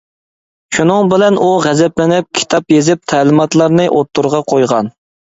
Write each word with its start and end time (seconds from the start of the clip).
شۇنىڭ 0.75 1.09
بىلەن 1.09 1.35
ئۇ 1.41 1.49
غەزەپلىنىپ، 1.65 2.27
كىتاب 2.39 2.73
يېزىپ 2.75 3.03
تەلىماتلارنى 3.13 3.85
ئوتتۇرىغا 3.91 4.41
قويغان. 4.53 4.91